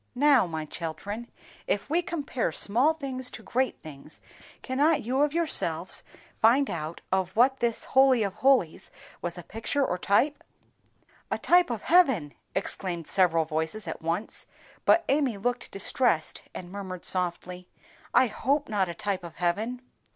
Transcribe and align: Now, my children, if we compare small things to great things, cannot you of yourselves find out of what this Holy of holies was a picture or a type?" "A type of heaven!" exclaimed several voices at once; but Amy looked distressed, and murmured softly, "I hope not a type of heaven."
Now, 0.15 0.47
my 0.47 0.65
children, 0.65 1.29
if 1.67 1.87
we 1.87 2.01
compare 2.01 2.51
small 2.51 2.95
things 2.95 3.29
to 3.29 3.43
great 3.43 3.83
things, 3.83 4.19
cannot 4.63 5.03
you 5.03 5.21
of 5.21 5.31
yourselves 5.31 6.01
find 6.39 6.71
out 6.71 7.01
of 7.11 7.35
what 7.35 7.59
this 7.59 7.85
Holy 7.85 8.23
of 8.23 8.33
holies 8.33 8.89
was 9.21 9.37
a 9.37 9.43
picture 9.43 9.85
or 9.85 9.97
a 9.97 9.99
type?" 9.99 10.43
"A 11.29 11.37
type 11.37 11.69
of 11.69 11.83
heaven!" 11.83 12.33
exclaimed 12.55 13.05
several 13.05 13.45
voices 13.45 13.87
at 13.87 14.01
once; 14.01 14.47
but 14.85 15.05
Amy 15.07 15.37
looked 15.37 15.69
distressed, 15.69 16.41
and 16.51 16.71
murmured 16.71 17.05
softly, 17.05 17.69
"I 18.11 18.25
hope 18.25 18.69
not 18.69 18.89
a 18.89 18.95
type 18.95 19.23
of 19.23 19.35
heaven." 19.35 19.83